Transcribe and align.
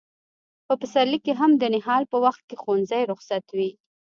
په 0.67 0.73
پسرلي 0.81 1.19
کې 1.25 1.33
هم 1.39 1.51
د 1.57 1.63
نهال 1.75 2.03
په 2.11 2.17
وخت 2.25 2.41
کې 2.47 2.55
ښوونځي 2.61 3.01
رخصت 3.11 3.45
وي. 3.57 3.69